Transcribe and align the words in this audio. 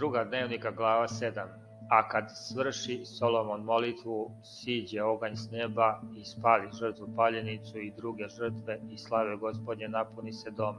druga 0.00 0.24
dnevnika 0.24 0.70
glava 0.70 1.08
7. 1.08 1.46
A 1.90 2.08
kad 2.08 2.24
svrši 2.34 3.04
Solomon 3.04 3.64
molitvu, 3.64 4.30
siđe 4.44 5.02
oganj 5.02 5.34
s 5.34 5.50
neba 5.50 6.00
i 6.16 6.24
spali 6.24 6.68
žrtvu 6.80 7.08
paljenicu 7.16 7.78
i 7.78 7.92
druge 7.96 8.28
žrtve 8.28 8.80
i 8.90 8.98
slave 8.98 9.36
gospodnje 9.36 9.88
napuni 9.88 10.32
se 10.32 10.50
dom. 10.50 10.74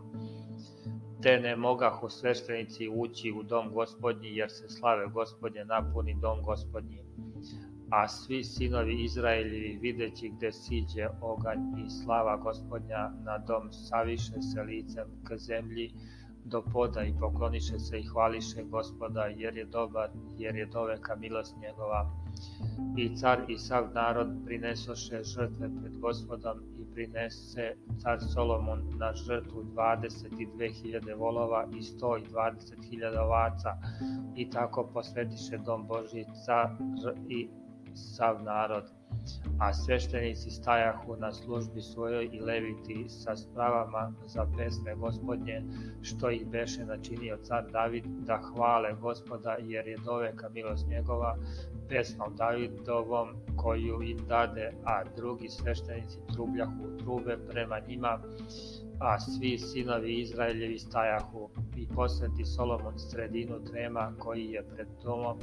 Te 1.23 1.39
ne 1.39 1.55
mogahu 1.55 2.09
sveštenici 2.09 2.89
ući 2.89 3.31
u 3.31 3.43
dom 3.43 3.73
gospodnji, 3.73 4.29
jer 4.35 4.51
se 4.51 4.69
slave 4.69 5.07
gospodnje 5.07 5.65
napuni 5.65 6.15
dom 6.21 6.41
gospodnji. 6.43 7.03
A 7.91 8.07
svi 8.07 8.43
sinovi 8.43 9.03
Izraeljevi 9.03 9.79
videći 9.81 10.31
gde 10.37 10.51
siđe 10.51 11.07
oganj 11.21 11.59
i 11.85 11.89
slava 11.89 12.37
gospodnja 12.37 13.11
na 13.25 13.37
dom, 13.37 13.71
saviše 13.71 14.41
se 14.41 14.61
licem 14.61 15.07
k 15.23 15.37
zemlji, 15.37 15.93
do 16.45 16.61
poda 16.61 17.03
i 17.03 17.13
pokloniše 17.19 17.79
se 17.79 17.99
i 17.99 18.03
hvališe 18.03 18.63
gospoda, 18.63 19.21
jer 19.21 19.57
je 19.57 19.65
dobar, 19.65 20.09
jer 20.37 20.55
je 20.55 20.65
doveka 20.65 21.15
milost 21.15 21.55
njegova. 21.61 22.11
I 22.97 23.15
car 23.15 23.39
i 23.47 23.57
sav 23.57 23.93
narod 23.93 24.27
prinesoše 24.45 25.23
žrtve 25.23 25.69
pred 25.81 25.99
gospodom 25.99 26.57
i 26.79 26.93
prinese 26.93 27.75
car 27.99 28.19
Solomon 28.33 28.81
na 28.99 29.13
žrtvu 29.13 29.63
22.000 29.63 31.17
volova 31.17 31.67
i 31.73 31.81
120.000 31.81 33.19
ovaca 33.19 33.77
i 34.35 34.49
tako 34.49 34.89
posvetiše 34.93 35.57
dom 35.57 35.87
Božji 35.87 36.25
car 36.45 36.69
i 37.29 37.49
sav 37.93 38.43
narod 38.43 39.00
a 39.59 39.73
sveštenici 39.73 40.49
stajahu 40.49 41.15
na 41.15 41.31
službi 41.31 41.81
svojoj 41.81 42.29
i 42.33 42.39
leviti 42.39 43.09
sa 43.09 43.35
spravama 43.35 44.13
za 44.25 44.47
pesme 44.57 44.95
gospodnje, 44.95 45.63
što 46.01 46.29
ih 46.29 46.47
beše 46.47 46.85
načinio 46.85 47.37
car 47.43 47.71
David, 47.71 48.05
da 48.05 48.37
hvale 48.37 48.93
gospoda, 49.01 49.55
jer 49.59 49.87
je 49.87 49.97
doveka 50.05 50.49
milost 50.49 50.87
njegova, 50.87 51.37
pesmom 51.89 52.35
Davidovom 52.35 53.29
koju 53.55 54.01
im 54.01 54.17
dade, 54.27 54.71
a 54.83 55.03
drugi 55.15 55.49
sveštenici 55.49 56.17
trubljahu 56.33 56.97
trube 56.99 57.37
prema 57.49 57.79
njima, 57.87 58.19
a 59.01 59.19
svi 59.19 59.57
sinovi 59.57 60.19
Izraeljevi 60.19 60.79
stajahu 60.79 61.49
i 61.75 61.87
posveti 61.95 62.45
Solomon 62.45 62.99
sredinu 62.99 63.63
trema 63.71 64.13
koji 64.19 64.45
je 64.45 64.63
pred 64.63 64.87
domom 65.03 65.37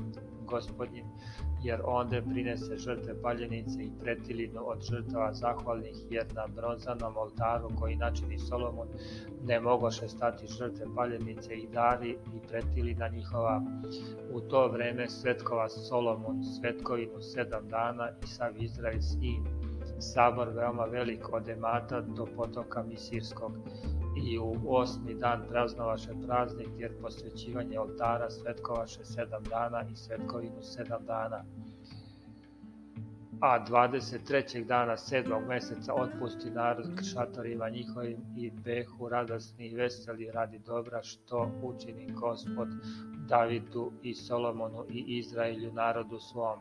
gospodnjim, 0.47 1.05
jer 1.63 1.81
onde 1.85 2.23
prinese 2.23 2.77
žrtve 2.77 3.23
paljenice 3.23 3.83
i 3.83 3.91
pretilinu 4.01 4.61
od 4.65 4.83
žrtava 4.91 5.33
zahvalnih, 5.33 5.97
jer 6.11 6.27
na 6.35 6.47
bronzanom 6.57 7.17
oltaru 7.17 7.69
koji 7.81 7.97
načini 7.97 8.39
Solomon 8.39 8.89
ne 9.45 9.61
mogoše 9.61 10.09
stati 10.09 10.47
žrtve 10.47 10.87
paljenice 10.97 11.55
i 11.55 11.69
dari 11.73 12.11
i 12.11 12.49
pretilina 12.49 13.09
njihova. 13.09 13.63
U 14.33 14.41
to 14.41 14.69
vreme 14.69 15.09
svetkova 15.09 15.69
Solomon 15.69 16.45
svetkovinu 16.45 17.21
sedam 17.21 17.69
dana 17.69 18.11
i 18.23 18.27
sav 18.27 18.63
Izrael 18.63 19.01
s 19.01 19.17
njim, 19.21 19.45
sabor 20.13 20.49
veoma 20.49 20.85
velik 20.85 21.33
od 21.33 21.49
Emata 21.49 22.01
do 22.01 22.27
potoka 22.37 22.83
Misirskog 22.83 23.53
i 24.27 24.39
u 24.39 24.57
osmi 24.69 25.15
dan 25.15 25.43
praznovaše 25.49 26.13
praznik 26.27 26.69
jer 26.79 26.93
posvećivanje 27.03 27.81
oltara 27.81 28.31
svetkovaše 28.31 29.05
sedam 29.05 29.45
dana 29.45 29.85
i 29.93 29.97
svetkovinu 29.97 30.63
sedam 30.63 31.05
dana. 31.07 31.45
A 33.41 33.59
23. 33.61 34.65
dana 34.65 34.97
sedmog 34.97 35.43
meseca 35.49 35.95
otpusti 35.95 36.51
narod 36.51 36.87
šatorima 37.13 37.69
njihovim 37.69 38.17
i 38.37 38.51
behu 38.51 39.09
radosni 39.09 39.67
i 39.67 39.75
veseli 39.75 40.31
radi 40.31 40.59
dobra 40.59 41.03
što 41.03 41.51
učini 41.63 42.13
gospod 42.13 42.69
Davidu 43.29 43.93
i 44.03 44.15
Solomonu 44.15 44.85
i 44.91 45.05
Izraelju 45.19 45.73
narodu 45.73 46.19
svom. 46.21 46.59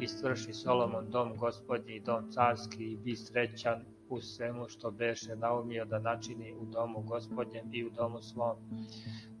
I 0.00 0.06
Solomon 0.52 1.10
dom 1.10 1.36
gospodnji 1.36 1.94
i 1.94 2.00
dom 2.00 2.32
carski 2.32 2.84
i 2.84 2.96
bi 2.96 3.16
srećan 3.16 3.97
u 4.10 4.20
svemu 4.20 4.68
što 4.68 4.90
beše 4.90 5.36
naumio 5.36 5.84
da 5.84 5.98
načini 5.98 6.54
u 6.54 6.64
domu 6.64 7.02
gospodnjem 7.02 7.70
i 7.72 7.84
u 7.84 7.90
domu 7.90 8.22
svom. 8.22 8.56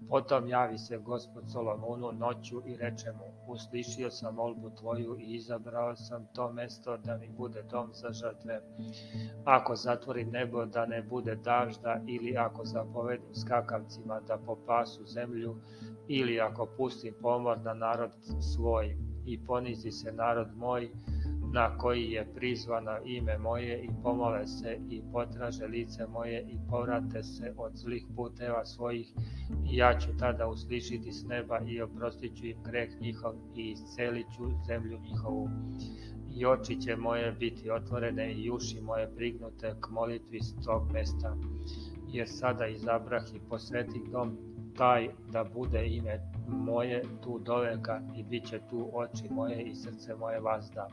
Potom 0.08 0.48
javi 0.48 0.78
se 0.78 0.98
gospod 0.98 1.44
Solomonu 1.52 2.12
noću 2.12 2.62
i 2.66 2.76
reče 2.76 3.12
mu, 3.12 3.52
uslišio 3.52 4.10
sam 4.10 4.34
molbu 4.34 4.70
tvoju 4.70 5.16
i 5.18 5.34
izabrao 5.34 5.96
sam 5.96 6.26
to 6.34 6.52
mesto 6.52 6.96
da 6.96 7.16
mi 7.16 7.28
bude 7.28 7.62
dom 7.62 7.90
za 7.92 8.12
žrtve. 8.12 8.60
Ako 9.44 9.76
zatvori 9.76 10.24
nebo 10.24 10.64
da 10.64 10.86
ne 10.86 11.02
bude 11.02 11.36
dažda 11.36 12.00
ili 12.06 12.36
ako 12.36 12.64
zapovedim 12.64 13.34
skakavcima 13.34 14.20
da 14.20 14.38
popasu 14.46 15.06
zemlju 15.06 15.56
ili 16.08 16.40
ako 16.40 16.68
pustim 16.76 17.14
pomor 17.22 17.58
na 17.58 17.74
narod 17.74 18.10
svoj 18.54 18.96
i 19.26 19.44
ponizi 19.44 19.90
se 19.90 20.12
narod 20.12 20.48
moj, 20.56 20.90
na 21.52 21.78
koji 21.78 22.10
je 22.10 22.26
prizvano 22.34 22.98
ime 23.04 23.38
moje 23.38 23.82
i 23.82 23.88
pomole 24.02 24.46
se 24.46 24.78
i 24.90 25.02
potraže 25.12 25.66
lice 25.66 26.06
moje 26.06 26.40
i 26.48 26.58
povrate 26.70 27.22
se 27.22 27.54
od 27.56 27.72
zlih 27.74 28.06
puteva 28.16 28.64
svojih 28.64 29.12
i 29.70 29.76
ja 29.76 29.98
ću 29.98 30.16
tada 30.18 30.48
uslišiti 30.48 31.12
s 31.12 31.24
neba 31.24 31.60
i 31.60 31.82
oprostit 31.82 32.36
ću 32.36 32.46
im 32.46 32.62
greh 32.64 33.00
njihov 33.00 33.34
i 33.56 33.70
iscelit 33.70 34.26
ću 34.36 34.44
zemlju 34.66 34.98
njihovu. 35.00 35.48
I 36.36 36.46
oči 36.46 36.80
će 36.80 36.96
moje 36.96 37.32
biti 37.32 37.70
otvorene 37.70 38.34
i 38.34 38.50
uši 38.50 38.80
moje 38.80 39.10
prignute 39.16 39.74
k 39.80 39.90
molitvi 39.90 40.40
s 40.40 40.64
tog 40.64 40.92
mesta. 40.92 41.36
Jer 42.08 42.28
sada 42.28 42.66
izabrah 42.66 43.22
i 43.34 43.40
posvetih 43.48 44.02
dom 44.12 44.36
taj 44.76 45.08
da 45.32 45.44
bude 45.44 45.86
ime 45.86 46.20
moje 46.48 47.02
tu 47.22 47.38
doveka 47.38 48.00
i 48.16 48.22
bit 48.22 48.46
će 48.46 48.60
tu 48.70 48.90
oči 48.92 49.24
moje 49.30 49.62
i 49.62 49.74
srce 49.74 50.14
moje 50.14 50.40
vazda 50.40 50.88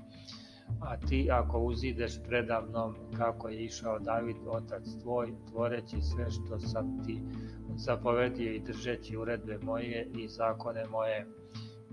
a 0.82 0.98
ti 0.98 1.30
ako 1.32 1.60
uzideš 1.60 2.20
predavnom 2.28 2.96
kako 3.18 3.50
je 3.50 3.66
išao 3.66 4.00
David 4.00 4.36
otac 4.48 4.84
tvoj, 5.02 5.34
tvoreći 5.50 6.02
sve 6.02 6.32
što 6.32 6.60
sam 6.60 7.04
ti 7.06 7.22
zapovedio 7.76 8.52
i 8.52 8.60
držeći 8.60 9.18
uredbe 9.18 9.60
moje 9.64 10.08
i 10.18 10.28
zakone 10.28 10.86
moje, 10.86 11.28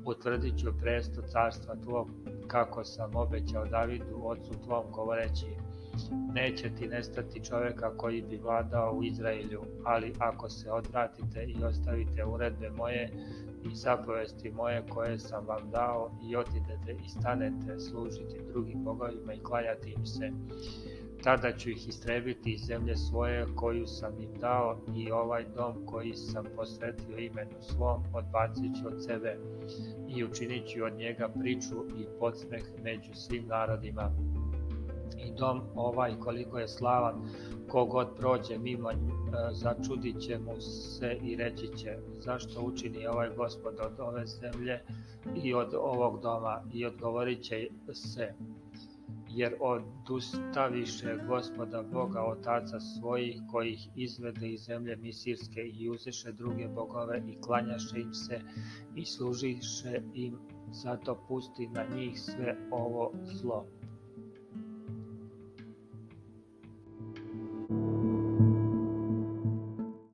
utvrdit 0.06 0.58
ću 0.58 0.72
presto 0.80 1.22
carstva 1.22 1.76
tvog 1.76 2.08
kako 2.46 2.84
sam 2.84 3.16
obećao 3.16 3.64
Davidu 3.66 4.20
ocu 4.24 4.52
tvom 4.64 4.84
govoreći 4.92 5.46
neće 6.34 6.70
ti 6.78 6.86
nestati 6.86 7.44
čoveka 7.44 7.96
koji 7.96 8.22
bi 8.22 8.36
vladao 8.36 8.92
u 8.92 9.04
Izraelju, 9.04 9.62
ali 9.84 10.12
ako 10.18 10.50
se 10.50 10.70
odvratite 10.70 11.44
i 11.44 11.64
ostavite 11.64 12.24
uredbe 12.24 12.70
moje 12.70 13.10
i 13.64 13.74
zapovesti 13.74 14.50
moje 14.50 14.82
koje 14.88 15.18
sam 15.18 15.46
vam 15.46 15.70
dao 15.70 16.10
i 16.30 16.36
otidete 16.36 16.92
i 17.04 17.08
stanete 17.08 17.80
služiti 17.80 18.40
drugim 18.52 18.84
bogovima 18.84 19.34
i 19.34 19.42
klanjati 19.42 19.90
im 19.90 20.06
se, 20.06 20.32
tada 21.22 21.52
ću 21.52 21.70
ih 21.70 21.88
istrebiti 21.88 22.52
iz 22.52 22.60
zemlje 22.60 22.96
svoje 22.96 23.46
koju 23.56 23.86
sam 23.86 24.20
im 24.20 24.40
dao 24.40 24.78
i 24.96 25.10
ovaj 25.10 25.44
dom 25.56 25.86
koji 25.86 26.14
sam 26.14 26.44
posvetio 26.56 27.18
imenu 27.18 27.56
svom 27.60 28.02
odbacit 28.12 28.72
ću 28.80 28.88
od 28.88 29.04
sebe 29.04 29.38
i 30.08 30.24
učinit 30.24 30.66
ću 30.68 30.84
od 30.84 30.92
njega 30.92 31.28
priču 31.40 31.84
i 31.98 32.06
podsmeh 32.18 32.62
među 32.82 33.14
svim 33.14 33.46
narodima 33.46 34.12
i 35.18 35.32
dom 35.38 35.62
ovaj 35.74 36.14
koliko 36.20 36.58
je 36.58 36.68
slavan, 36.68 37.14
kogod 37.68 38.08
prođe 38.16 38.58
mimo 38.58 38.90
e, 38.90 38.96
začudit 39.52 40.20
će 40.20 40.38
mu 40.38 40.60
se 40.60 41.18
i 41.22 41.36
reći 41.36 41.68
će 41.76 41.98
zašto 42.18 42.62
učini 42.62 43.06
ovaj 43.06 43.30
gospod 43.36 43.74
od 43.80 44.00
ove 44.00 44.26
zemlje 44.26 44.80
i 45.42 45.54
od 45.54 45.74
ovog 45.74 46.22
doma 46.22 46.62
i 46.72 46.86
odgovorit 46.86 47.42
će 47.42 47.68
se 47.92 48.34
jer 49.34 49.54
odustaviše 49.60 51.16
gospoda 51.28 51.82
Boga 51.82 52.22
otaca 52.22 52.80
svojih 52.80 53.40
kojih 53.50 53.88
izvede 53.96 54.48
iz 54.48 54.60
zemlje 54.60 54.96
Misirske 54.96 55.60
i 55.60 55.90
uzeše 55.90 56.32
druge 56.32 56.68
bogove 56.68 57.22
i 57.28 57.40
klanjaše 57.40 58.00
im 58.00 58.14
se 58.14 58.40
i 58.96 59.04
služiše 59.04 60.02
im 60.14 60.38
zato 60.70 61.24
pusti 61.28 61.66
na 61.66 61.84
njih 61.96 62.20
sve 62.20 62.56
ovo 62.70 63.12
zlo. 63.22 63.66